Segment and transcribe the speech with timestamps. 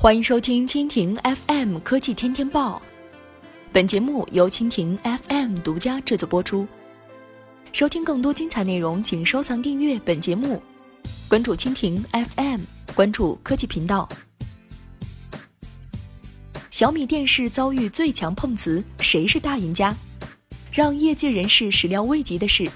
[0.00, 2.80] 欢迎收听蜻蜓 FM 科技天天报，
[3.72, 6.68] 本节目由蜻蜓 FM 独家制作播出。
[7.72, 10.62] 收听更多精彩内容，请收藏订阅本节目，
[11.26, 12.60] 关注蜻蜓 FM，
[12.94, 14.08] 关注科技频道。
[16.70, 19.92] 小米电视遭遇最强碰瓷，谁是大赢家？
[20.70, 22.70] 让业界人士始料未及的是，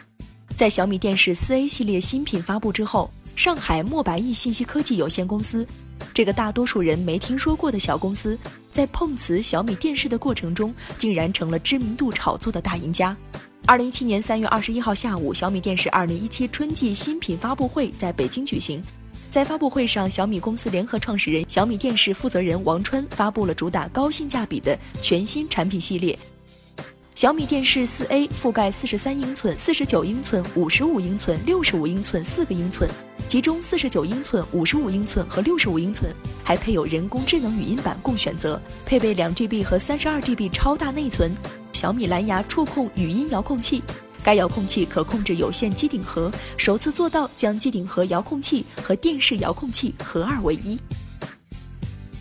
[0.57, 5.67] 在小米电视四 A 系列新品发布之后，上海墨白亿信息科技有限公司。
[6.13, 8.39] 这个大多数人没听说过的小公司，
[8.71, 13.17] 在碰瓷小米电视的过程中，竟然成了知名度炒作的大赢家。
[13.65, 18.83] 二零一七年三月二十一号下午，小米电视二零一七春季新品发布会在北京举行。
[19.31, 26.19] 在发布会上，小米公司联合创始人、小米电视负责人王川发布了主打高性价比的全新产品系列。
[27.15, 32.91] 小米电视四 A 覆盖四十三英寸、四十九英寸、五十五英寸、六十五英寸四个英寸。
[33.29, 41.35] 其中四十九英寸、五十五英寸和六十五英寸还配有人工智能语音版供选择，配备两 GB 和三十二 GB 超大内存。
[41.73, 43.83] 小米蓝牙触控语音遥控器，
[44.23, 50.79] 该遥控器可控制有线机顶盒，首次做到将机顶盒遥控器和电视遥控器合二为一。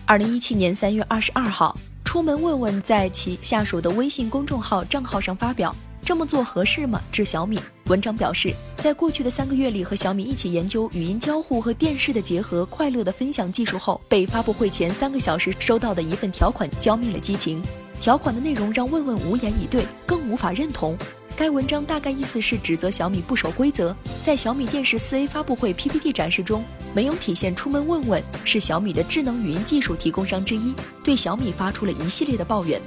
[0.06, 5.76] 二零一七年三月二十二号，出门问问在其下属的微信公众号账号上发表。
[6.12, 7.02] 这么做合适吗？
[7.10, 7.58] 致小米。
[7.86, 17.64] 文章表示，在过去的三个月里和小米一起研究语音交互和电视的结合，快乐的分享技术后，被发布会前三个小时收到的一份条款浇灭了激情。
[18.02, 20.98] 条款的内容让问问无言以对，更无法认同。
[21.38, 26.62] 该文章大概意思是指责小米不守规则，在小米电视四 A 发布会 PPT 展示中
[26.94, 30.74] 没有体现出门问问是小米的智能语音技术提供商之一，
[31.06, 32.82] 对小米发出了一系列的抱怨。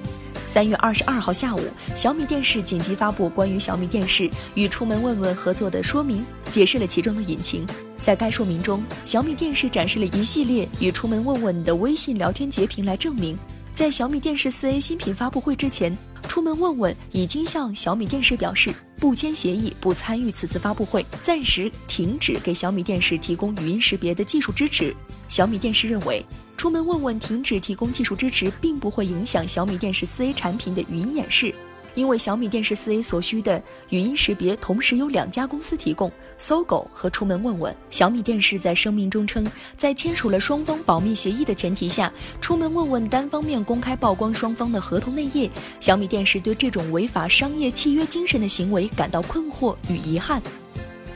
[0.47, 1.61] 三月二十二号下午，
[1.97, 7.67] 小米电视紧急发布关于小米电视与出门问问合作的说明，解释了其中的隐情。
[7.97, 13.37] 在该说明中，小米电视展示了一系列与出门问问的微信聊天截屏来证明，
[13.73, 15.97] 在小米电视四 A 新品发布会之前，
[16.29, 24.95] 出门问问已经向小米电视表示不签协议、不参与此次发布会，暂时停止给小米电视提供语音识别的技术支持。
[25.27, 26.25] 小米电视认为。
[26.57, 31.55] 出门问问停止提供技术支持，并不会影响小米电视四 A 产品的语音演示，
[31.95, 37.77] 因为小米电视四 A 所需的语音识别同时由两家公司提供，搜狗和出门问问。
[37.91, 42.11] 小米电视在声明中称，在签署了双方保密协议的前提下，
[42.41, 45.51] 出门问问单方面公开曝光双方的合同内页，
[45.81, 50.43] 小米电视对这种违反商业契约精神的行为感到困惑与遗憾。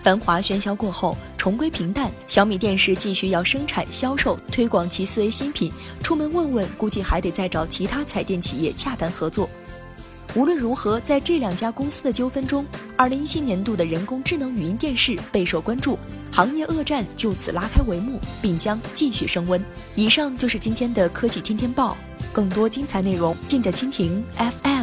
[0.02, 2.10] 繁华喧嚣过后，重归平淡。
[2.26, 5.72] 小米电视继续要生产、销售、推广其四 A 新品。
[6.02, 9.48] 出门问问，估计还得再找其他彩电企业洽谈合作。
[10.34, 12.64] 无论如何，在这两家公司的纠纷中，
[12.96, 15.98] 二零一七年度的人工智能语音电视备受关注，
[16.30, 19.62] 行业恶战就此拉开帷幕，并将继续升温。
[19.94, 21.96] 以上就是今天的科技天天报，
[22.30, 24.77] 更多精彩内容尽在蜻蜓 FM。